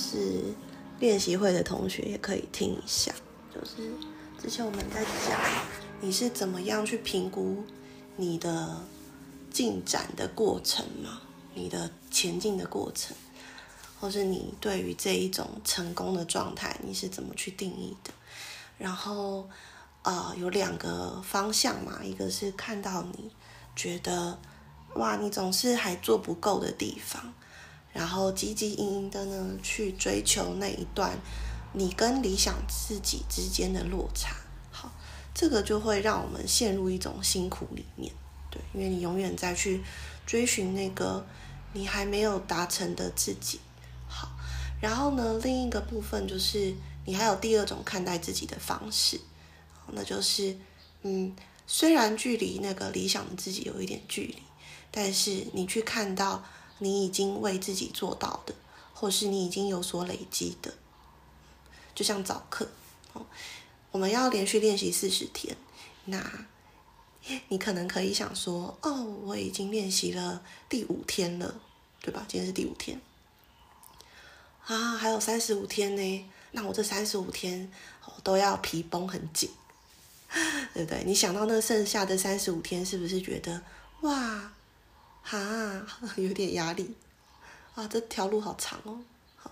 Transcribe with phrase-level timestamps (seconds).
[0.00, 0.54] 是
[0.98, 3.12] 练习会的同学也可以听一下。
[3.54, 3.92] 就是
[4.42, 5.38] 之前我们在讲
[6.00, 7.62] 你是怎么样去评估
[8.16, 8.82] 你的
[9.50, 11.20] 进展的过程嘛，
[11.54, 13.14] 你的前进的过程，
[14.00, 18.10] 或是你对于这一种成功的状态，你是怎么去定义的？
[18.78, 19.48] 然后。
[20.02, 23.30] 呃，有两个方向嘛，一个是看到你
[23.76, 24.40] 觉得
[24.94, 27.34] 哇，你总是还做不够的地方，
[27.92, 31.18] 然后汲汲营营的呢去追求那一段
[31.72, 34.34] 你跟理想自己之间的落差。
[34.70, 34.92] 好，
[35.34, 38.12] 这个就会让我们陷入一种辛苦里面，
[38.50, 39.82] 对，因为你永远在去
[40.26, 41.26] 追寻那个
[41.72, 43.60] 你还没有达成的自己。
[44.08, 44.28] 好，
[44.80, 46.74] 然后呢，另一个部分就是
[47.04, 49.20] 你还有第二种看待自己的方式。
[49.92, 50.56] 那就是，
[51.02, 51.34] 嗯，
[51.66, 54.36] 虽然距离那个理想的自己有一点距离，
[54.92, 56.44] 但是你去看到
[56.80, 58.54] 你已经为自己做到的，
[58.92, 60.74] 或是你已经有所累积的，
[61.94, 62.68] 就像早课，
[63.12, 63.24] 哦，
[63.92, 65.56] 我们要连续练习四十天，
[66.06, 66.46] 那
[67.48, 71.54] 你可能可以想说，哦，我已经练习了第五天了，
[72.00, 72.26] 对吧？
[72.28, 73.00] 今天是第五天，
[74.66, 77.70] 啊，还有三十五天呢，那我这三十五天
[78.24, 79.48] 都要皮绷很紧。
[80.72, 81.02] 对不对？
[81.04, 83.60] 你想到那剩下的三十五天，是不是觉得
[84.02, 84.52] 哇，
[85.22, 86.94] 哈， 有点压力
[87.74, 87.86] 啊？
[87.88, 89.00] 这条路好长哦。
[89.36, 89.50] 好，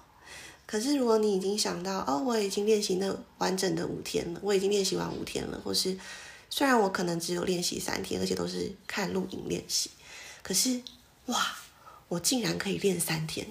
[0.66, 5.96] 可是如果你已经想到哦，我已经练习那完整的五天了，我已经练习完五天了，或是
[6.50, 9.90] 虽然我可能只有练习三天，而且都是看录影练习，
[10.42, 10.80] 可是
[11.26, 11.56] 哇，
[12.08, 13.46] 我竟然可以练三天，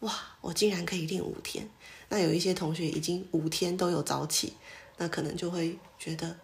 [0.00, 1.68] 哇，我竟然可以练五天。
[2.08, 4.52] 那有一些同学已经五天都有早起，
[4.98, 6.36] 那可能就会觉得。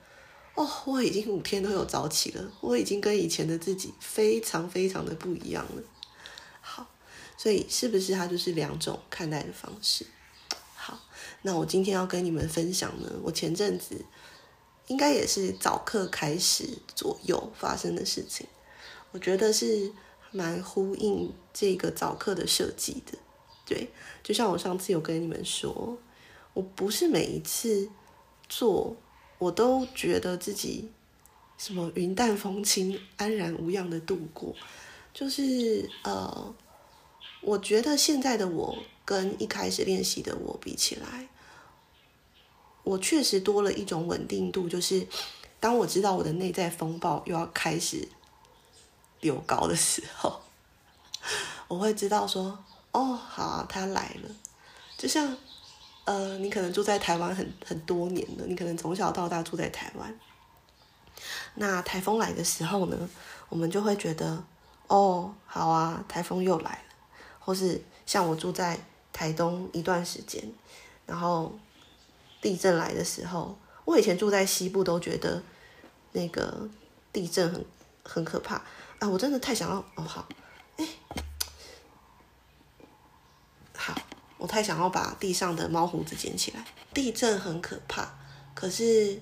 [0.55, 5.83] 哦，我已经五天都有早起了，我已经跟以前的自己非常非常的不一样了。
[6.61, 6.87] 好，
[7.38, 10.05] 所以是不是它就是两种看待的方式？
[10.75, 10.99] 好，
[11.43, 14.05] 那我今天要跟你们分享呢，我前阵子
[14.89, 18.47] 应该也是早课开始左右发生的事情，
[19.12, 19.93] 我觉得是
[20.33, 23.16] 蛮呼应这个早课的设计的。
[23.65, 23.89] 对，
[24.22, 25.97] 就像我上次有跟你们说，
[26.53, 27.89] 我不是每一次
[28.49, 28.97] 做。
[29.41, 30.91] 我都觉得自己
[31.56, 34.55] 什么云淡风轻、安然无恙的度过，
[35.15, 36.55] 就是呃，
[37.41, 41.28] 我觉得现在的我跟一开始练习的我比起来，
[42.84, 44.69] 我确实多了一种稳定度。
[44.69, 45.06] 就是
[45.59, 48.07] 当我知道我的内在风暴又要开始
[49.21, 50.43] 流高的时候，
[51.67, 52.62] 我会知道说，
[52.93, 54.31] 哦，好啊，它来了，
[54.99, 55.34] 就像。
[56.10, 60.12] 呃，你可能住在台湾很很多年了，你可能从小到大住在台湾。
[61.54, 63.09] 那台风来的时候呢，
[63.48, 64.43] 我们就会觉得，
[64.88, 66.82] 哦，好啊，台风又来了。
[67.38, 68.76] 或是像我住在
[69.12, 70.43] 台东一段时间，
[71.06, 71.56] 然后
[72.41, 75.41] 地震来的时候，我以前住在西部都觉得
[76.10, 76.69] 那个
[77.12, 77.65] 地震很
[78.03, 78.56] 很可怕
[78.98, 80.27] 啊，我真的太想要，哦，好，
[80.77, 80.88] 哎。
[84.41, 86.65] 我太想要把地上的猫胡子捡起来。
[86.95, 88.11] 地震很可怕，
[88.55, 89.21] 可是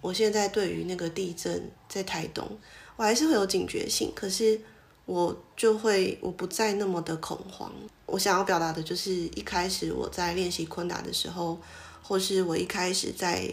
[0.00, 2.58] 我现在对于那个地震在台东，
[2.96, 4.10] 我还是会有警觉性。
[4.16, 4.58] 可是
[5.04, 7.70] 我就会，我不再那么的恐慌。
[8.06, 11.60] 我想要表达的就是，一开始我在练习昆达的时候，
[12.02, 13.46] 或是我一开始在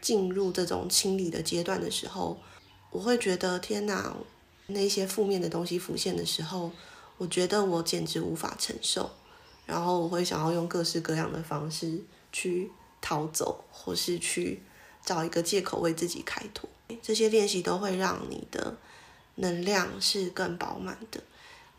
[0.00, 2.38] 进入这种清理的阶段的时候，
[2.90, 4.16] 我会觉得天哪，
[4.68, 6.72] 那些负面的东西浮现的时候，
[7.18, 9.10] 我觉得我简直无法承受。
[9.66, 12.00] 然后我会想要用各式各样的方式
[12.32, 12.70] 去
[13.00, 14.60] 逃走，或是去
[15.04, 16.68] 找一个借口为自己开脱。
[17.02, 18.76] 这些练习都会让你的
[19.36, 21.20] 能量是更饱满的。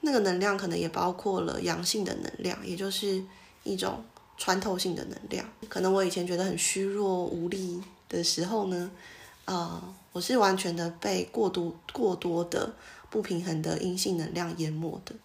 [0.02, 3.24] 那个能量可能也包括了阳性的能量，也就是
[3.64, 4.04] 一种
[4.38, 5.48] 穿透性的能量。
[5.70, 8.92] 可能我以前觉得很虚弱无力的时候呢，
[9.46, 9.82] 呃，
[10.12, 12.74] 我是完全的被过多过多的
[13.10, 15.16] 不平衡的阴性能量淹没的。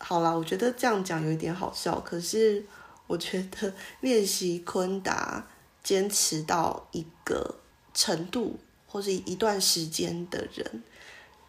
[0.00, 2.64] 好啦，我觉得这样讲有一点好笑，可是
[3.08, 5.44] 我觉得练习昆达
[5.82, 7.56] 坚持到一个
[7.92, 10.82] 程度或是一段时间的人，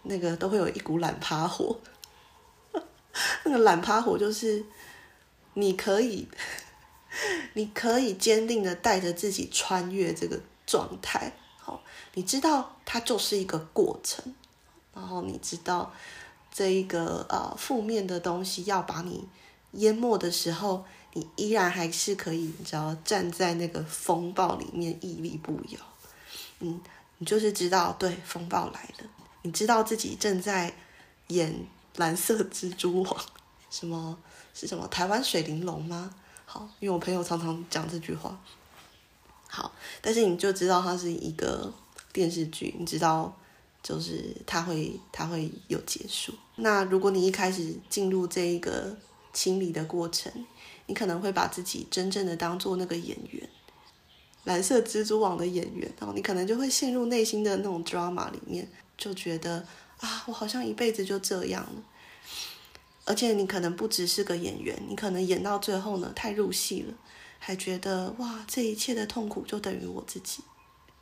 [0.04, 1.80] 那个都会有一股懒趴火。
[3.46, 4.66] 那个懒趴火就是
[5.54, 6.28] 你可以，
[7.54, 11.32] 你可以坚定的带着自己穿越这个状态。
[11.60, 11.84] 好，
[12.16, 14.34] 你知道它就是一个过程，
[14.94, 15.94] 然后你知道。
[16.52, 19.28] 这一个呃负面的东西要把你
[19.74, 25.80] 淹没的时候，你依然还是可以，你知道站在那个风暴里面屹立不摇。
[26.60, 26.82] 嗯，
[27.20, 29.10] 你就是知道，对，风暴来了，
[29.44, 30.74] 你知道自己正在
[31.28, 31.66] 演
[31.96, 33.26] 蓝色蜘蛛网，
[33.70, 34.18] 什么
[34.54, 36.14] 是什么台湾水玲珑吗？
[36.46, 38.38] 好，因为我朋友常常讲这句话。
[39.48, 41.72] 好，但是你就知道它是一个
[42.12, 43.36] 电视剧，你知道
[43.82, 46.34] 就是它会它会有结束。
[46.56, 48.98] 那如果你一开始进入这一个
[49.34, 50.32] 清理的过程，
[50.88, 53.50] 你可能会把自己真正的当做那个演员，
[54.44, 58.68] 蓝色蜘蛛网的演员，然后你可能就会陷入内心的那种 drama 里面，
[58.98, 59.66] 就觉得
[60.00, 61.84] 啊，我好像一辈子就这样了。
[63.06, 66.94] 而且你可能不只是个演员，你可能演到最后呢，太入戏了，
[67.40, 70.44] 还觉得哇，这一切的痛苦就等于我自己。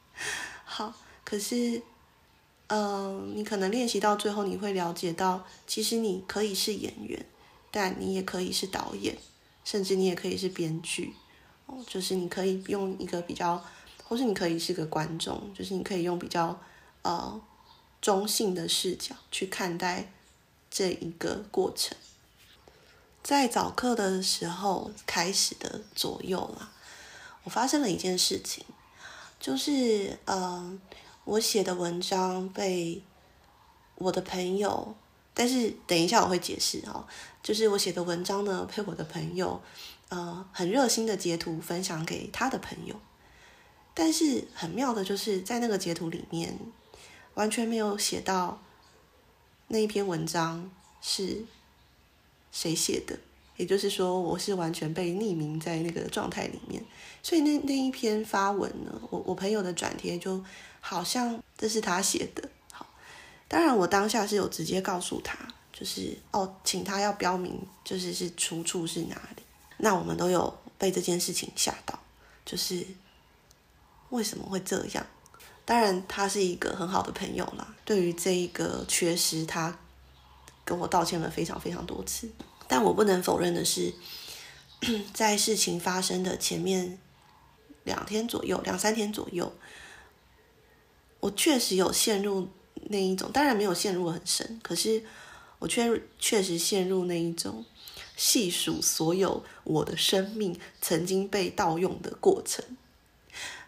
[0.63, 0.93] 好，
[1.25, 1.81] 可是，
[2.67, 7.25] 呃，你可能练习到最后，你会了解到，其实你可以是演员，
[7.71, 9.17] 但你也可以是导演，
[9.63, 11.13] 甚至你也可以是编剧。
[11.65, 13.63] 哦，就是你可以用一个比较，
[14.03, 16.59] 或是你可以是个观众，就是你可以用比较
[17.01, 17.41] 呃
[18.01, 20.11] 中性的视角去看待。
[20.69, 21.97] 这一个过程，
[23.23, 26.69] 在早课的时候开始的左右啦，
[27.45, 28.65] 我发生了一件事情，
[29.39, 30.77] 就是呃，
[31.27, 33.03] 我写的文章被
[33.95, 34.95] 我的朋友，
[35.33, 37.05] 但是等一下我会解释哦，
[37.43, 39.61] 就是我写的文章呢，被我的朋友
[40.07, 42.95] 呃很热心的截图分享给他的朋友，
[43.93, 46.57] 但是很妙的就是在那个截图里面
[47.33, 48.61] 完全没有写到。
[49.67, 50.71] 那一篇文章
[51.01, 51.43] 是
[52.53, 53.19] 谁写的？
[53.57, 56.83] 也就是说，我是完全被匿名在那个状态里面，
[57.21, 60.41] 所以那那一篇发文呢，我我朋友的转贴就
[60.79, 62.49] 好像这是他写的。
[62.71, 62.85] 好，
[63.47, 65.35] 当然我当下是有直接告诉他，
[65.73, 69.43] 就是哦，请他要标明，就是是出处是哪里。
[69.77, 71.99] 那我们都有被这件事情吓到，
[72.45, 72.85] 就是
[74.09, 75.05] 为什么会这样？
[75.65, 77.75] 当然，他是一个很好的朋友啦。
[77.83, 79.77] 对于这一个缺失，他
[80.63, 82.29] 跟我道歉了非常非常多次。
[82.67, 83.93] 但我不能否认的是，
[85.13, 86.99] 在事情发生的前面
[87.83, 89.53] 两天左右、两三天左右，
[91.19, 92.49] 我确实有陷入
[92.89, 95.03] 那一种，当然没有陷入很深，可是
[95.59, 97.65] 我确确实陷入那一种
[98.15, 102.63] 细数所有我的生命曾经被盗用的过程。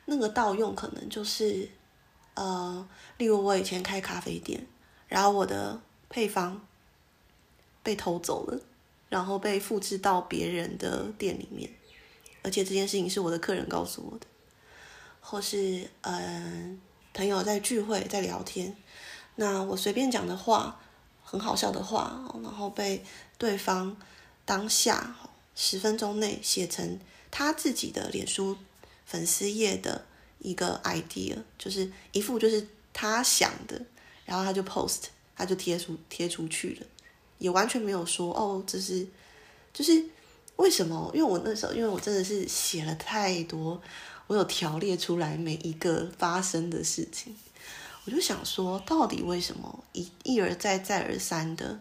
[0.05, 1.69] 那个盗用可能就是。
[2.35, 2.87] 呃，
[3.17, 4.65] 例如我以前开咖啡店，
[5.09, 6.65] 然后我的配方
[7.83, 8.61] 被偷走了，
[9.09, 11.69] 然后被复制到别人的店里面，
[12.43, 14.25] 而且这件事情是我的客人告诉我的，
[15.19, 16.79] 或是嗯、
[17.13, 18.75] 朋友在聚会在聊天，
[19.35, 20.79] 那我随便讲的话，
[21.23, 23.03] 很好笑的话，然后被
[23.37, 23.97] 对方
[24.45, 25.15] 当下
[25.55, 28.55] 十分钟内写成他自己的脸书
[29.05, 30.05] 粉丝页的。
[30.41, 33.85] 一个 idea 就是一副就是他想的，
[34.23, 36.87] 然后他就 post，他就贴出贴出去了，
[37.39, 39.05] 也完全没有说哦，这是
[39.73, 40.05] 就是
[40.57, 41.09] 为什么？
[41.15, 43.81] 因为我那时候，因为我真的是写了太多，
[44.27, 47.35] 我有条列出来每一个发生的事情，
[48.05, 51.79] 我就想说，到底为什么一一而再再而三的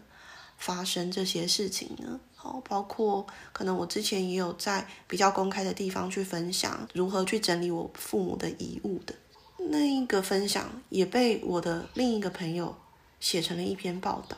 [0.57, 2.19] 发生这些事情呢？
[2.35, 9.13] 好，包括可能我之前也有在比较公开的地方去分享如何去整理我父母的遗物的
[9.57, 12.73] 那一个分享，也被我的另一个朋友
[13.19, 14.37] 写成了一篇报道。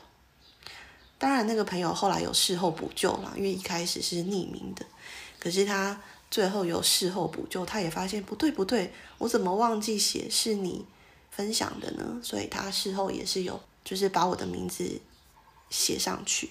[1.22, 4.84] 当然，那个朋友后来有事后补救了，因为一开始是匿名的，
[5.38, 10.84] 可是他最后有事后补救，他也发现不对不对，我怎么忘记写是你
[11.30, 12.18] 分享的呢？
[12.24, 15.00] 所以他事后也是有，就是把我的名字
[15.70, 16.50] 写上去。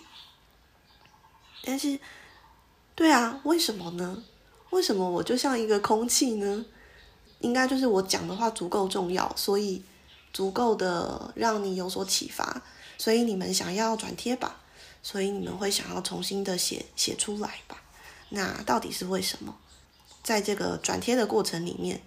[1.66, 2.00] 但是，
[2.96, 4.24] 对啊，为什么呢？
[4.70, 6.66] 为什么我就像一个空气呢？
[7.42, 9.84] 应该就是我讲的话足够重要，所以
[10.32, 12.62] 足够的让你有所启发，
[12.98, 14.61] 所以你们想要转贴吧，
[15.04, 17.82] 所以你们会想要重新的写写出来吧？
[18.30, 19.58] 那到底是为什么？
[20.24, 22.02] 在这个转贴的过程里面，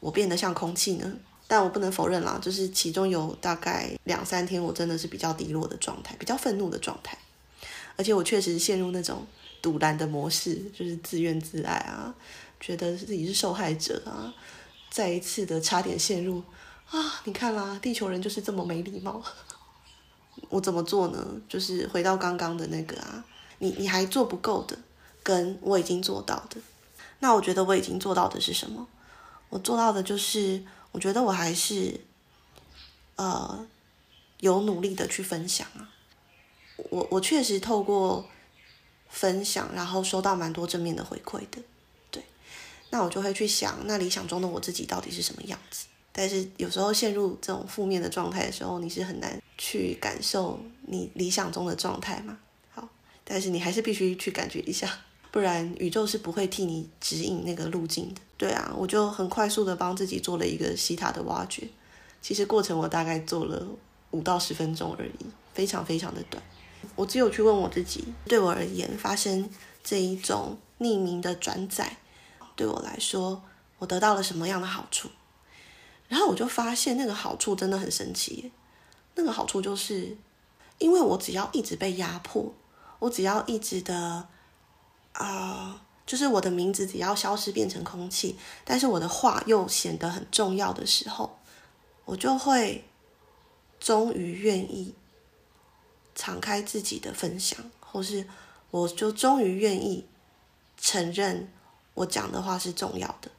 [0.00, 1.12] 我变得像空气呢？
[1.46, 7.18] 但我不能否认啦，就是其中有大概两三天，我真的是比较低落的状态，比较愤怒的状态。
[7.96, 9.26] 而且我确实陷入那种
[9.60, 12.14] 赌烂的模式，就是自怨自艾啊，
[12.60, 14.32] 觉得自己是受害者啊，
[14.90, 16.42] 再一次的差点陷入
[16.88, 19.22] 啊，你看啦，地球人就是这么没礼貌。
[20.48, 21.26] 我怎么做呢？
[21.48, 23.24] 就是回到刚刚的那个啊，
[23.58, 24.76] 你你还做不够的，
[25.22, 26.56] 跟我已经做到的。
[27.20, 28.88] 那我觉得我已经做到的是什么？
[29.50, 32.00] 我做到的就是，我觉得我还是
[33.16, 33.66] 呃
[34.38, 35.92] 有努力的去分享啊。
[36.90, 38.26] 我我确实透过
[39.08, 41.60] 分享，然后收到蛮多正面的回馈的，
[42.10, 42.24] 对。
[42.90, 45.86] 那我就会去想，那理想中的我自己到底是什么样子？
[46.12, 52.38] 但是有时候陷入这种负面的状态的时候，你是很难去感受你理想中的状态嘛。
[52.70, 52.88] 好，
[53.22, 54.90] 但是你还是必须去感觉一下，
[55.30, 58.22] 不然宇宙是不会替你指引那个路径的。
[58.38, 61.68] 对啊，我就很快速的帮自己做了一个西塔的挖掘，
[62.22, 63.66] 其实过程我大概做了
[64.12, 66.42] 五到十分钟而已，非常非常的短。
[66.96, 69.46] 我只有去问我自己，对我而言，发生
[69.84, 71.98] 这一种匿名的转载，
[72.56, 73.42] 对我来说，
[73.78, 75.10] 我得到了什么样的好处？
[76.08, 78.50] 然后我就发现那个好处真的很神奇。
[79.14, 80.16] 那个好处就是，
[80.78, 82.52] 因为我只要一直被压迫，
[82.98, 84.28] 我只要一直的
[85.12, 91.38] 啊、就是我的名字只要消失变成空气，但是我的话又显得很重要的时候，
[92.04, 92.84] 我就会
[93.78, 94.94] 终于愿意
[96.14, 98.26] 敞开自己的分享，或是
[98.70, 100.06] 我就终于愿意
[100.78, 101.52] 承认
[101.94, 103.30] 我讲的话是重要的，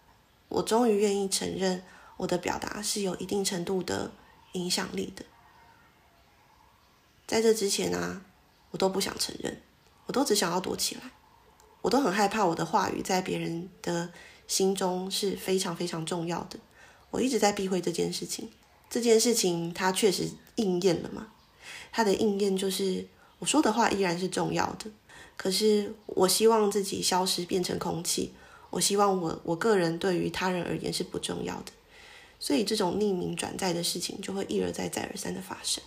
[0.50, 1.84] 我终于愿意承认。
[2.18, 4.12] 我的表达是有一定程度的
[4.52, 5.26] 影响力的，
[7.32, 8.22] 在这之前啊，
[8.72, 9.62] 我都不想承认，
[10.06, 11.02] 我都只想要躲起来，
[11.82, 14.12] 我都很害怕我的话语在别人的
[14.50, 16.60] 心中是非常非常重要的，
[17.10, 18.50] 我一直在避讳这件事情。
[18.90, 21.28] 这件事情它确实应验了嘛？
[21.94, 23.08] 它的应验就是
[23.40, 24.92] 我说的话依然是重要的，
[25.38, 28.34] 可是我希望自己消失变成空气，
[28.70, 31.72] 我希望我我个人对于他人而言是不重要的。
[32.42, 35.82] 所以这种匿名转载的事情就会一而再、再而三的发生。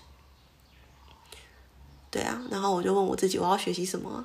[2.15, 4.25] 对啊，然后我就问我自己，我要学习什么？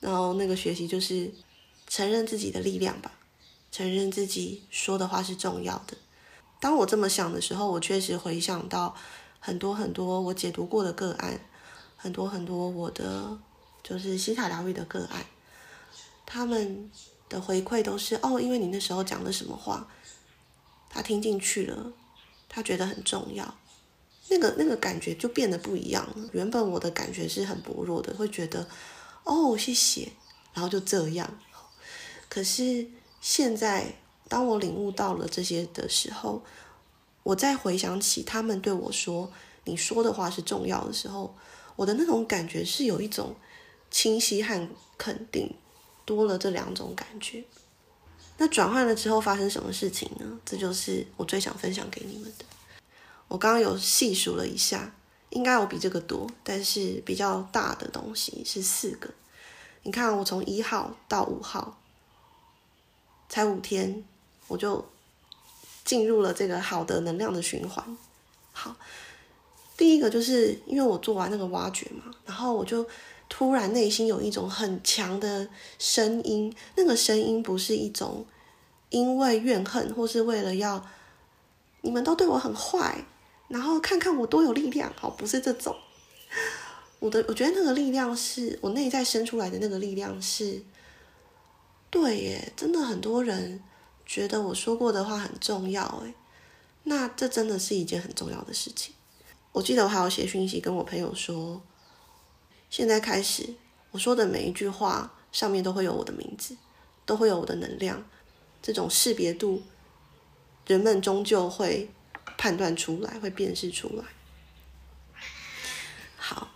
[0.00, 1.30] 然后那个学习就是
[1.86, 3.12] 承认自己的力量吧，
[3.70, 5.94] 承认自己说的话是重要的。
[6.58, 8.96] 当我这么想的时候，我确实回想到
[9.38, 11.38] 很多很多我解读过的个案，
[11.98, 13.36] 很多很多我的
[13.82, 15.26] 就是西塔疗愈的个案，
[16.24, 16.90] 他们
[17.28, 19.86] 的回馈都是哦，因为你那时候讲了什么话。
[20.88, 21.92] 他听进去了，
[22.48, 23.54] 他觉得很重要，
[24.28, 26.28] 那个那个感觉就变得不一样了。
[26.32, 28.66] 原本我的感觉是很薄弱的，会觉得
[29.24, 30.08] 哦，谢谢，
[30.54, 31.38] 然后就这样。
[32.28, 32.86] 可是
[33.20, 33.94] 现在，
[34.28, 36.42] 当我领悟到了这些的时候，
[37.22, 39.32] 我再回想起他们对我说
[39.64, 41.34] “你说的话是重要的”时候，
[41.76, 43.36] 我的那种感觉是有一种
[43.90, 44.68] 清晰和
[44.98, 45.54] 肯定，
[46.04, 47.44] 多了这两种感觉。
[48.38, 50.38] 那转换了之后发生什么事情呢？
[50.44, 52.44] 这就是我最想分享给你们的。
[53.28, 54.94] 我刚刚有细数了一下，
[55.30, 59.10] 应该有比这个多，但是比较大的东西是四个。
[59.82, 61.78] 你看，我从一号到五号，
[63.28, 64.04] 才五天，
[64.48, 64.84] 我就
[65.84, 67.96] 进入了这个好的能量的循环。
[68.52, 68.76] 好，
[69.76, 72.86] 第一个就是因为我做完那个挖掘嘛，然后我就。
[73.28, 75.48] 突然内心有一种很强的
[75.80, 78.24] 声音，那个声音不是一种
[78.88, 80.86] 因为怨恨，或是为了要
[81.80, 83.04] 你们都对我很坏，
[83.48, 85.76] 然后看看我多有力量，好，不是这种。
[86.98, 90.62] 我的我觉得那个力量是我内在生出来的那个力量是，
[91.90, 93.62] 对耶，真的很多人
[94.04, 96.14] 觉得我说过的话很重要，哎，
[96.84, 98.94] 那这真的是一件很重要的事情。
[99.52, 101.62] 我记得我还要写讯息跟我朋友说。
[102.68, 103.54] 现在开始，
[103.92, 106.56] 我说的每一句话上面都会有我的名字，
[107.06, 108.04] 都会有我的能量，
[108.60, 109.62] 这种识别度，
[110.66, 111.88] 人们终究会
[112.36, 114.04] 判断出来，会辨识出来。
[116.16, 116.48] 好，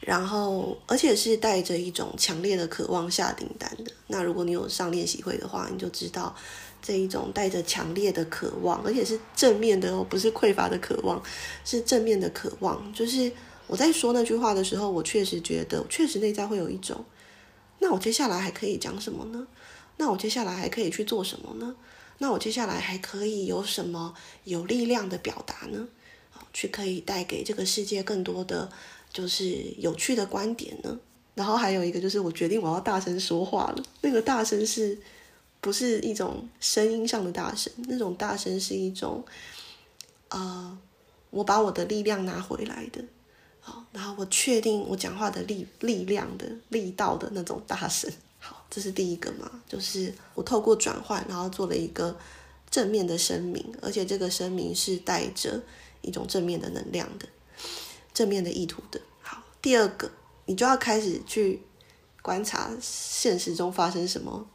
[0.00, 3.92] 然后而且是带着一种强烈的渴望下订单的。
[4.06, 6.34] 那如果你有上练习会的话，你就知道
[6.80, 11.22] 这一种带着强烈的渴望，而且是正面的哦，不是匮乏的渴望，
[11.64, 13.32] 是正面的渴望，就是。
[13.68, 17.04] 我在说那句话的时候，我确实觉得，确实内在会有一种，
[17.80, 19.44] 那我接下来还可以讲什么呢？
[19.96, 21.74] 那我接下来还可以去做什么呢？
[22.18, 25.86] 那我接下来还可以有什么有力量的表达呢？
[26.52, 28.70] 去可以带给这个世界更多的
[29.12, 30.98] 就是有趣的观点呢？
[31.34, 33.84] 然后还有一个就是，我决定我要大声说话了。
[34.00, 34.98] 那个大声是
[35.60, 37.70] 不是一种声音上的大声？
[37.88, 39.22] 那种大声是一种，
[40.30, 40.78] 呃，
[41.28, 43.04] 我把我的力量拿回来的。
[43.60, 48.10] 好，然后我确定我讲话的力力量的力道的那种大声。
[48.70, 52.16] 这是第一个嘛，就是我透过转换，然后做了一个
[52.70, 55.62] 正面的声明，而且这个声明是带着
[56.02, 57.26] 一种正面的能量的，
[58.12, 59.00] 正面的意图的。
[59.22, 60.10] 好，第二个，
[60.44, 61.62] 你就要开始去
[62.22, 64.46] 观察现实中发生什么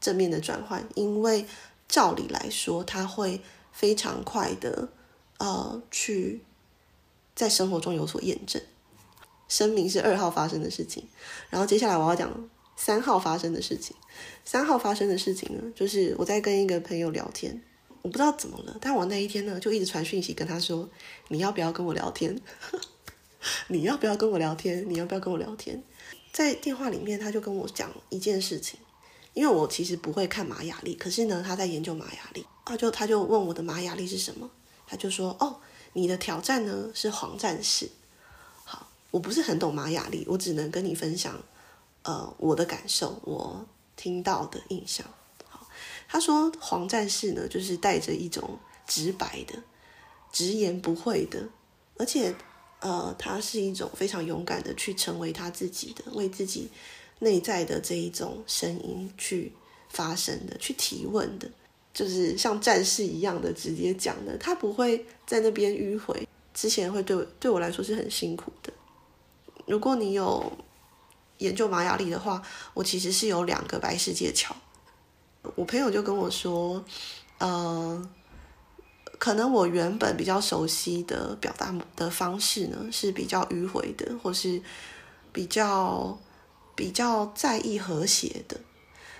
[0.00, 1.46] 正面的转换，因为
[1.88, 3.40] 照理来说，它会
[3.72, 4.88] 非常快的
[5.38, 6.42] 呃去。
[7.32, 8.60] 在生活中有所验证，
[9.48, 11.08] 声明是二号发生的事情，
[11.48, 12.30] 然后接下来我要讲
[12.82, 13.94] 三号发生的事情。
[14.42, 17.62] 三号发生的事情呢，就是我在跟一个朋友聊天，
[18.00, 20.88] 我不知道怎么了，但我那一天呢就一直传讯息跟他说
[21.28, 22.40] ：“你要不要跟我聊天？”
[23.68, 24.88] 你要不要跟我聊天？
[24.88, 25.82] 你要不要跟我聊天？
[26.32, 28.80] 在电话里面，他就跟我讲一件事情，
[29.34, 34.50] 因为我其实不会看玛雅历，可是呢，他在研究玛雅历啊，就他就问我的玛雅历是什么，
[34.86, 35.60] 他就说：“哦，
[35.92, 37.90] 你的挑战呢是黄战士。”
[38.64, 41.42] 好，我不是很懂玛雅历，我只能跟你分享，
[42.02, 43.66] 呃，我的感受，我
[43.96, 45.06] 听到的印象。
[45.48, 45.66] 好，
[46.08, 49.54] 他说黄战士呢，就是带着一种直白的、
[50.30, 51.48] 直言不讳的，
[51.96, 52.34] 而且。
[52.82, 56.70] 呃，他是一种非常勇敢的去成为他自己的，为自己
[57.18, 59.52] 内在的这一种声音去
[59.90, 61.46] 发声的，去提问的，
[61.92, 66.26] 就是像战士一样的直接讲的，他不会在那边迂回。
[66.54, 68.72] 之前会对我对我来说是很辛苦的。
[69.66, 70.50] 如果你有
[71.40, 72.40] 研究玛雅历的话，
[72.72, 74.56] 我其实是有两个白世界桥。
[75.54, 76.82] 我朋友就跟我说，
[77.38, 78.08] 呃。
[79.18, 84.62] 可能我原本比较熟悉的表达的方式呢，是比较迂回的，或是
[85.30, 86.18] 比较
[86.74, 88.58] 比较在意和谐的。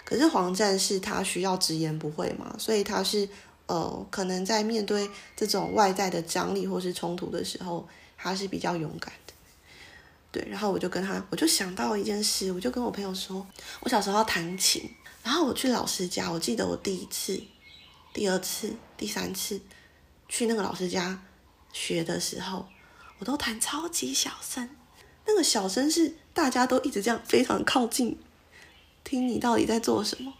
[0.02, 3.28] 可是黄战士他需要直言不讳嘛，所以他是
[3.66, 7.86] 呃，可能在面对这种外在的张力或是冲突的时候，
[8.16, 9.12] 他是比较勇敢。
[10.32, 13.46] 对，然后我就跟他，我就想到一件事，我就跟我朋友说，
[13.80, 14.88] 我小时候要弹琴，
[15.22, 17.42] 然后我去老师家，我记得我第一次、
[18.12, 19.60] 第二次、第三次。
[20.32, 21.20] 去那个老师家
[21.72, 22.64] 学的时候，
[23.18, 24.70] 我都弹超级小声，
[25.26, 28.16] 那个小声是大家都一直这样非常靠近，
[29.02, 30.32] 听你到底在做什么，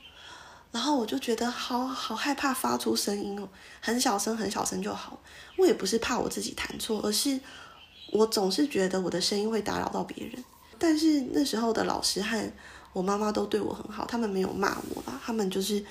[0.71, 3.49] 然后我就觉得好好害怕发出声音哦，
[3.81, 5.21] 很小声很小声就好。
[5.57, 7.41] 我也不是怕我自己弹错，而是
[8.13, 10.45] 我总是觉得我的声音会打扰到别人。
[10.79, 12.53] 但是那时候的老师和
[12.93, 15.85] 我妈妈都对我很好，他们没有骂我吧，他们就是。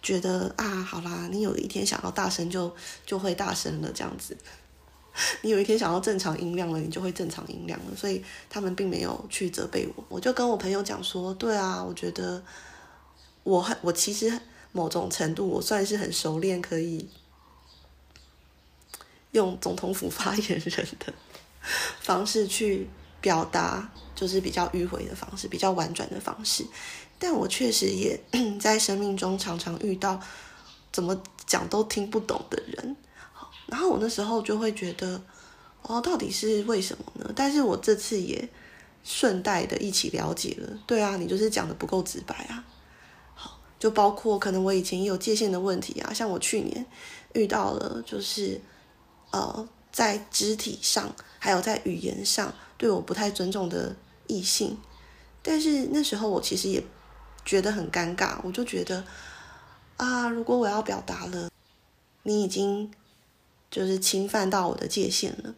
[0.00, 2.72] 觉得啊，好啦，你有一天想要大声就
[3.04, 4.34] 就会大声了，这样子。
[5.42, 7.96] 你有一天想要正常音量了，你就会正常音量了。
[7.96, 10.04] 所以他们并没有去责备我。
[10.08, 12.40] 我就跟我朋友讲说，对啊，我觉得
[13.42, 14.32] 我很，我其实
[14.70, 17.08] 某种程度我算是很熟练，可以
[19.32, 21.12] 用总统府发言人的
[22.00, 22.88] 方式去
[23.20, 26.64] 表达，就是比较迂回的方式，比较婉转的方式。
[27.18, 28.20] 但我确实也
[28.60, 30.20] 在生命中常常遇到
[30.92, 32.96] 怎么讲都听不懂的人，
[33.66, 35.20] 然后我那时候就会觉得，
[35.82, 37.32] 哦，到底是为什么呢？
[37.34, 38.48] 但是我这次也
[39.02, 42.64] 顺带的一起了解了，对啊，你就是讲的不够直白啊。
[43.34, 46.86] 好，就包括可能我以前也有界限的问题啊，像我去年
[47.34, 48.60] 遇到了，就是
[49.32, 53.96] 呃，在肢体上还有在语言上对我不太尊重的
[54.28, 54.78] 异性，
[55.42, 56.80] 但是那时候我其实也。
[57.44, 59.02] 觉得很尴尬，我就觉得
[59.96, 61.50] 啊，如果我要表达了，
[62.24, 62.92] 你已经
[63.70, 65.54] 就是侵犯到我的界限了，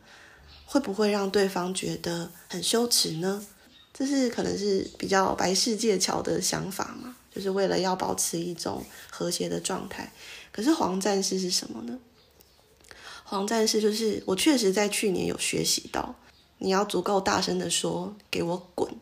[0.64, 3.44] 会不会让对方觉得很羞耻呢？
[3.92, 10.12] 这是可能是比较白世界桥的想法嘛，就是为了要保持一种和谐的状态。
[10.52, 11.98] 可是黄战士是什么呢？
[13.30, 16.16] 黄战士就是我确实在去年有学习到，
[16.58, 18.92] 你要足够大声的说，给我滚。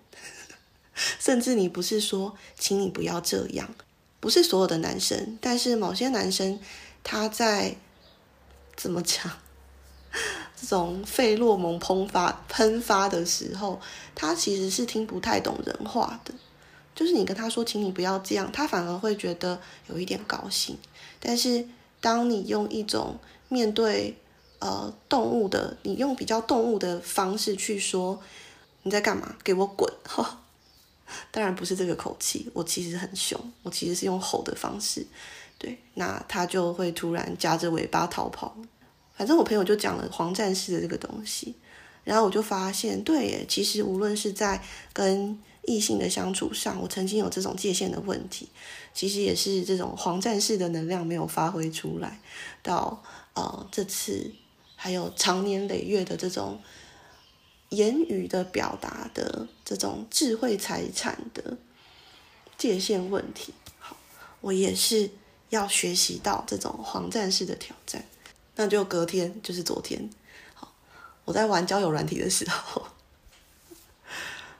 [1.18, 3.74] 甚至你不是说，请你不要这样，
[4.20, 6.60] 不是所有的男生，但是某些男生，
[7.02, 7.74] 他在
[8.76, 9.32] 怎么讲，
[10.60, 13.80] 这种费洛蒙喷发喷发的时候，
[14.14, 16.34] 他其实是听不太懂人话的。
[16.94, 20.76] 就是你跟他说，请你不要这样，他反而会觉得有一点高兴。
[21.18, 21.66] 但是
[22.02, 24.16] 当你用一种面对
[24.58, 28.20] 呃动物的，你用比较动物的方式去说，
[28.82, 29.36] 你在干嘛？
[29.42, 29.90] 给我滚！
[31.30, 35.06] 当然不是这个口气，我其实很凶，我其实是用吼的方式，
[35.56, 38.54] 对，那他就会突然夹着尾巴逃跑。
[39.16, 41.54] 反正我朋友就讲了黄战士的这个东西，
[42.04, 48.48] 然后我就发现，对，其实无论是在跟异性的相处上，我曾经有这种界限的问题，
[48.94, 52.20] 其实也是这种黄战士的能量没有发挥出来，
[52.62, 53.02] 到
[53.34, 54.32] 呃这次
[54.74, 56.60] 还有长年累月的这种。
[57.70, 61.58] 言语的表达的这种智慧财产的
[62.56, 63.94] 界限问题，好，
[64.40, 65.10] 我也是
[65.50, 68.02] 要学习到这种黄战士的挑战。
[68.56, 70.08] 那就隔天，就是昨天，
[70.54, 70.72] 好，
[71.26, 72.86] 我在玩交友软体的时候，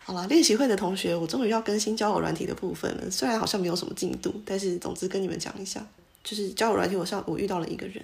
[0.09, 3.11] 好了，练习会的同学，我终于要更新交友软体的部分了。
[3.11, 5.87] 虽然好像没有什么进度，但是总之跟你们讲一下，
[6.25, 8.03] 就是交友软体，我上我遇到了一个人，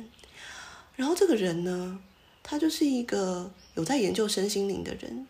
[0.97, 1.99] 然后这个人呢，
[2.43, 3.51] 他就是一个。
[3.75, 5.27] 有在研究身心灵的人，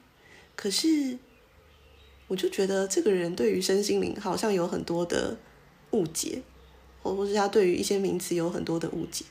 [0.57, 1.17] 可是
[2.27, 5.39] 我就觉得这个人对于身心灵好像有很多的
[5.93, 6.43] 误解，
[7.03, 9.25] 或或是他对于一些名词有很多的误解，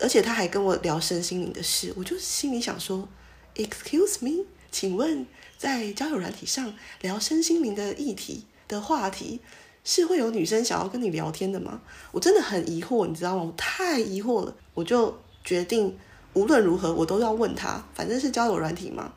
[0.00, 3.08] 而且他还跟我聊身心灵的事，我就心里想说
[3.54, 5.24] ，，Excuse me，请问
[5.62, 9.40] 在交友软体上聊身心灵的议题的话题，
[9.84, 11.80] 是会有女生想要跟你聊天的吗？
[12.10, 13.44] 我真的很疑惑，你知道吗？
[13.44, 15.96] 我太疑惑了，我就决定
[16.32, 19.12] 无论如何我都要问他，反正是交友软体嘛，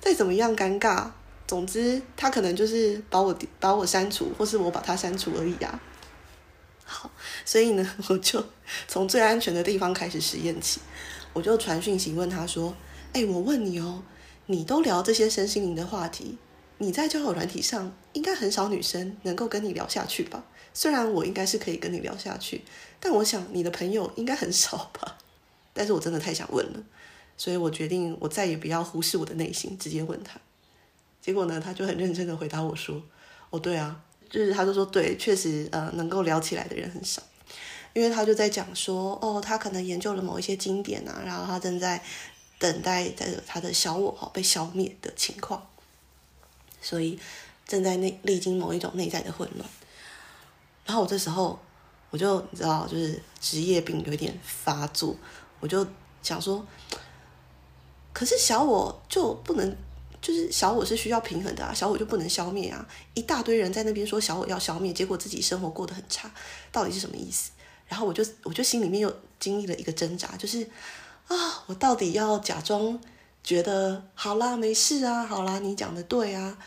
[0.00, 1.10] 再怎么样尴尬，
[1.46, 5.78] 总之他可能就是把我把我删除，或是我把他删除而已啊。
[6.86, 7.10] 好，
[7.44, 8.42] 所以呢， 我就
[8.88, 10.80] 从最安全的地方开始实验起，
[11.34, 12.74] 我就传讯息问他说
[13.12, 14.02] ：“哎，我问你哦，
[14.50, 16.36] 你都聊这些身心灵的话题？”
[16.82, 20.42] 你在交友软体上应该很少女生能够跟你聊下去吧？
[20.72, 22.62] 虽然我应该是可以跟你聊下去，
[22.98, 25.18] 但我想你的朋友应该很少吧？
[25.74, 26.82] 但是我真的太想问了，
[27.36, 30.40] 所以我决定我再也不要忽视我的内心，直接问他。
[31.20, 33.02] 结果呢，他就很认真的回答我说
[33.50, 37.22] ：“哦，对啊，就是他就说对，确实呃能够聊起来的人很少，
[37.92, 42.02] 因为他就在讲说哦，他可能研究了某一些经典啊，然后他正在
[42.60, 45.66] 等待在他的小我哈被消灭的情况。”
[46.80, 47.18] 所以
[47.66, 49.68] 正在内历经某一种内在的混乱，
[50.86, 51.58] 然后我这时候
[52.10, 55.14] 我就你知道，就是职业病有点发作，
[55.60, 55.86] 我就
[56.22, 56.66] 想说，
[58.12, 59.76] 可是小我就不能，
[60.22, 62.88] 就是小我是需要平衡的啊，小我就不能消灭啊！
[63.14, 66.32] 一大堆人在那边说小我要消灭，结果自己生活过得很差，
[66.72, 67.50] 到底是什么意思？
[67.86, 70.66] 然后我就我就心里面又经历了一个挣扎，就是
[71.30, 72.98] 啊，我到底要假装？
[73.42, 76.58] 觉得好啦，没事啊，好啦，你讲的对啊，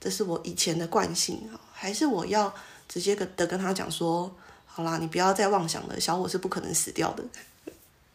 [0.00, 2.52] 这是我以前的惯性啊，还是我要
[2.88, 4.30] 直接跟的跟他讲说，
[4.66, 7.24] 好啦，你不要再妄想了，小我是不可能死掉的。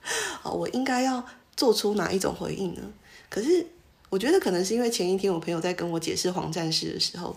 [0.44, 2.82] 好，我应该要做出哪一种回应呢？
[3.30, 3.66] 可是
[4.10, 7.36] 我觉得可能是因为前一天我朋友在跟我解释黄战士的时候，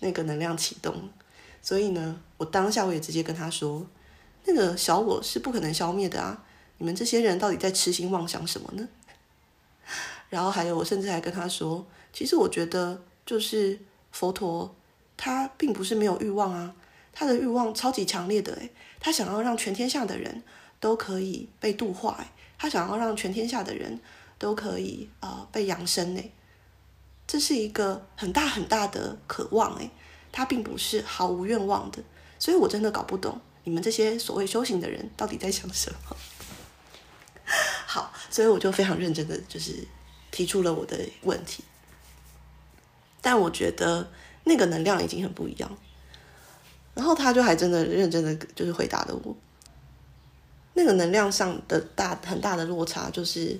[0.00, 0.94] 那个能量启动，
[1.62, 3.86] 所以呢，我当下我也直接跟他说，
[4.44, 6.44] 那个小我是不可能消灭的啊，
[6.80, 8.88] 你们这些人到底在痴心妄想什么呢？
[10.30, 13.78] 然后还有，我甚至还跟他说，其实我觉得，就是
[14.10, 14.74] 佛陀，
[15.14, 16.74] 他并不是没有欲望啊，
[17.12, 20.42] 他的欲望超级强烈的，诶，他想要让全天下的人
[20.80, 24.00] 都可以被度化，诶，他想要让全天下的人
[24.38, 26.32] 都可以啊、被扬升，诶，
[27.26, 29.90] 这是一个很大很大的渴望，诶，
[30.32, 32.02] 他并不是毫无愿望的，
[32.38, 36.16] 所以我真的搞不懂你们这些所谓修行的人到底在想什么。
[37.92, 39.86] 好，所以我就非常认真的就是。
[40.32, 41.64] 提出了我的问题，
[43.20, 44.08] 但我觉得
[44.44, 45.68] 那个能量已经很不一样。
[46.94, 49.36] 然后他就还真的认真的就是回答了我，
[50.74, 53.58] 那个能量上的大很大的落差就是，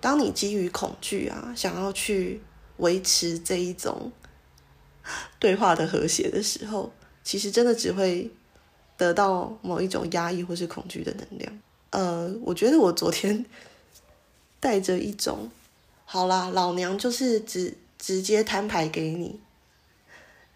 [0.00, 2.40] 当你基于恐惧啊，想要去
[2.78, 4.10] 维持这一种
[5.38, 6.90] 对话的和谐的时候，
[7.22, 8.30] 其实真的只会
[8.96, 11.58] 得到某一种压抑或是恐惧的能量。
[11.92, 13.46] 呃，我觉得我昨天。
[14.62, 15.50] 带着一种，
[16.04, 19.40] 好啦，老娘就是直直接摊牌给你，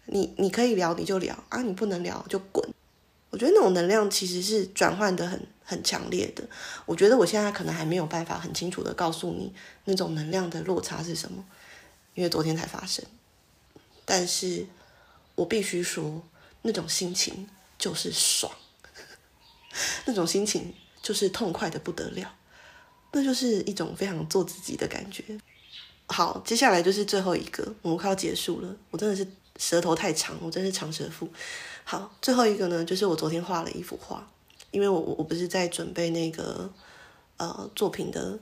[0.05, 2.65] 你你可以聊你就聊啊，你不能聊就滚。
[3.31, 6.47] 我觉得那种能量其实是转换的很很强烈的。
[6.85, 11.43] 我觉得我现在可能还没有办法很清楚的告诉你那种能量的落差是什么，
[12.15, 13.03] 因为昨天才发生。
[14.05, 14.65] 但是
[15.35, 16.23] 我必须说，
[16.61, 18.49] 那种心情就是爽，
[20.07, 20.73] 那种心情
[21.07, 22.29] 就是痛快的不得了。
[23.13, 25.23] 那就是一种非常做自己的感觉。
[26.07, 28.75] 好，接下来就是最后一个，我们快要结束了。
[28.91, 31.29] 我真的是舌头太长，我真是长舌妇。
[31.85, 34.29] 好，最后一个呢，就是我昨天画了一幅画，
[34.71, 36.69] 因为我我不是在准备那个
[37.37, 38.37] 呃作品的，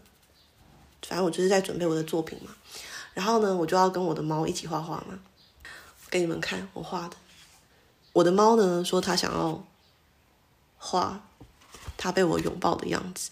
[1.04, 2.50] 反正我就是在准备我的作品嘛。
[3.14, 5.20] 然后呢，我就要跟我的猫一起画画嘛。
[6.10, 7.16] 给你们看我画的，
[8.14, 9.64] 我的猫呢说它想要
[10.78, 11.28] 画
[11.98, 13.32] 他被我拥抱的样子。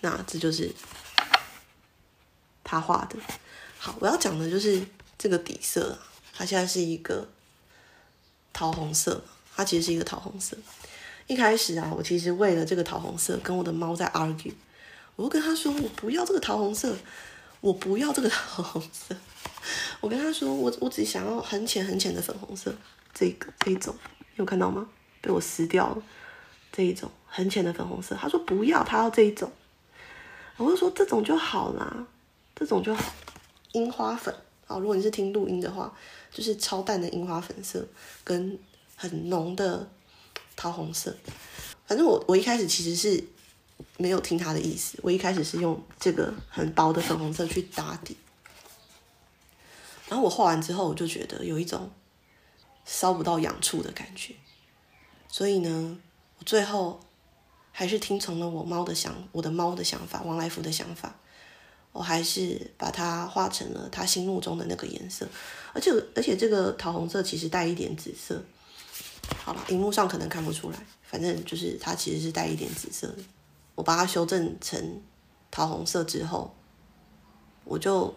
[0.00, 0.72] 那这就是
[2.62, 3.16] 他画的。
[3.78, 4.84] 好，我要讲的就是
[5.18, 5.98] 这个底色，
[6.32, 7.28] 它现在是一个
[8.52, 9.22] 桃红色，
[9.54, 10.56] 它其实是一个桃红色。
[11.26, 14.52] 一开始啊，我其实为了这个桃红色跟我的猫在 argue，
[15.16, 16.96] 我就跟他说，我不要这个桃红色，
[17.60, 19.16] 我不要这个桃红色。
[20.00, 22.74] 我跟他说，我我只想要很浅很浅的粉红色，
[23.14, 23.96] 这个这一种，
[24.36, 24.88] 有看到吗？
[25.20, 26.02] 被我撕掉了，
[26.72, 28.16] 这一种很浅的粉红色。
[28.16, 29.52] 他说不要，他要这一种。
[30.56, 32.06] 我就说这种就好啦，
[32.54, 33.12] 这种就好，
[33.72, 34.34] 樱花粉
[34.66, 34.78] 啊。
[34.78, 35.92] 如果你是听录音的话，
[36.30, 37.86] 就是超淡的樱花粉色
[38.24, 38.58] 跟
[38.96, 39.88] 很浓的
[40.56, 41.16] 桃红色。
[41.86, 43.24] 反正我我一开始其实是
[43.96, 48.16] 没有听他的意思，我一开始是用这个很薄的粉红色去打底。
[50.08, 51.90] 然后我画完之后，我就觉得有一种
[52.84, 54.34] 烧不到痒处的感觉，
[55.28, 55.98] 所以呢，
[56.44, 57.00] 最后
[57.70, 61.14] 还是听从了我猫的想我的猫的想法，王来福的想法，
[61.92, 65.26] 我还是把它画成了他心目中的那个颜色。
[65.72, 68.42] 而且而且这个桃红色其实带一点紫色。
[69.44, 73.18] 好了，荧幕上可能看不出来，反正就是它其实是带一点紫色的。
[73.74, 75.00] 我把它修正成
[75.50, 76.54] 桃红色之后，
[77.64, 78.12] 我就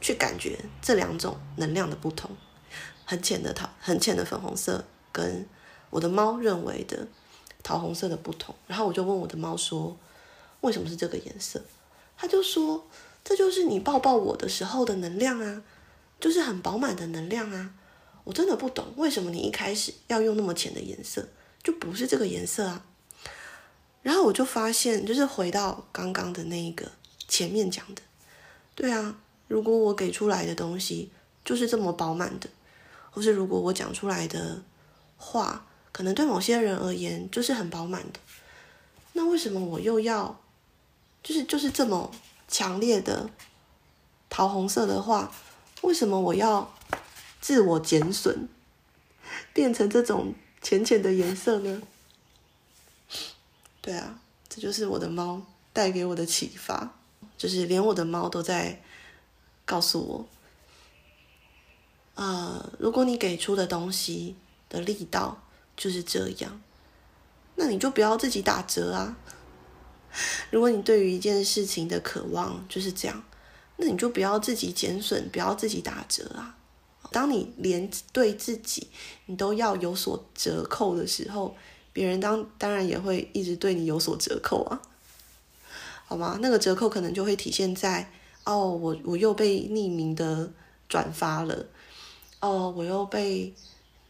[0.00, 2.30] 去感觉这两种能量的不同。
[3.04, 5.48] 很浅的桃，很浅的粉红色，跟
[5.96, 7.08] 我的猫认为的
[7.62, 8.54] 桃红色的不同。
[8.66, 9.96] 然后我就问我的猫说
[10.60, 11.62] ：“为什么是这个颜色？”
[12.18, 12.86] 它就说
[13.24, 15.62] ：“这就是你抱抱我的时候的能量啊，
[16.20, 17.72] 就是很饱满的能量啊。”
[18.24, 21.26] 我真的不懂为什么你一开始要用那么浅的颜色，
[21.62, 22.84] 就不是这个颜色啊。
[24.02, 26.90] 然后我就发现，就是回到刚刚的那一个
[27.26, 28.02] 前面讲的，
[28.74, 31.10] 对啊，如果我给出来的东西
[31.44, 32.50] 就是这么饱满的。
[33.10, 34.62] 或是如果我讲出来的
[35.16, 38.20] 话，可能对某些人而言就是很饱满的，
[39.14, 40.38] 那为什么我又要，
[41.22, 42.10] 就是就是这么
[42.46, 43.30] 强烈的
[44.28, 45.32] 桃红色的话，
[45.80, 46.70] 为什么我要
[47.40, 48.46] 自我减损，
[49.54, 51.80] 变成这种浅浅的颜色呢？
[53.80, 55.40] 对啊，这就是我的猫
[55.72, 56.92] 带给我的启发，
[57.38, 58.82] 就是连我的猫都在
[59.64, 60.28] 告诉我。
[62.16, 64.36] 呃，如果你给出的东西
[64.68, 65.42] 的力道
[65.76, 66.60] 就是这样，
[67.56, 69.16] 那你就不要自己打折啊。
[70.50, 73.22] 如果你对于一件事情的渴望就是这样，
[73.76, 76.56] 那你就不要自己减损，不要自己打折啊。
[77.12, 78.88] 当你连对自己
[79.26, 81.54] 你都要有所折扣的时候，
[81.92, 84.80] 别人当当然也会一直对你有所折扣啊，
[86.06, 86.38] 好吗？
[86.40, 88.10] 那个折扣可能就会体现在
[88.44, 90.50] 哦，我我又被匿名的
[90.88, 91.66] 转发了。
[92.40, 93.54] 哦，我又被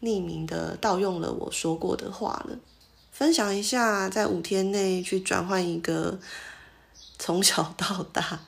[0.01, 2.57] 匿名的盗用了我说过的话了。
[3.11, 6.19] 分享一下，在五天内去转换一个
[7.17, 8.45] 从小到大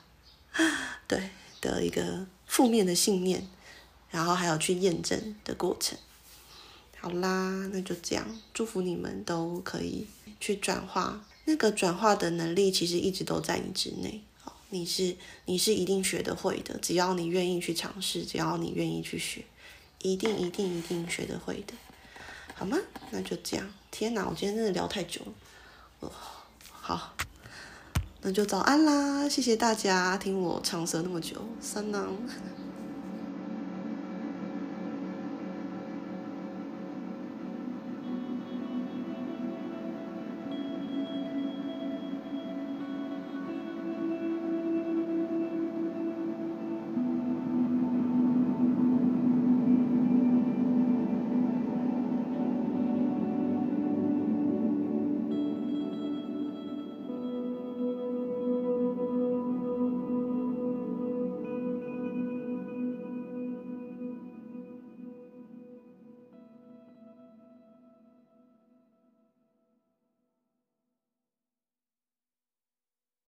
[1.07, 3.47] 对的一个负面的信念，
[4.11, 5.97] 然后还有去验证的过程。
[6.99, 10.05] 好啦，那就这样，祝福你们都可以
[10.39, 11.25] 去转化。
[11.45, 14.21] 那个转化的能力其实一直都在你之内。
[14.69, 19.43] 你是你是一定学得会的，只要你愿意去尝试，只要你愿意去学。
[20.01, 21.73] 一定一定一定学得会的，
[22.55, 22.77] 好吗？
[23.11, 23.65] 那就这样。
[23.91, 25.33] 天哪，我今天真的聊太久了。
[25.99, 26.11] 哦，
[26.71, 27.13] 好，
[28.21, 29.27] 那就早安啦！
[29.27, 32.15] 谢谢大家听我长舌那么久，三郎。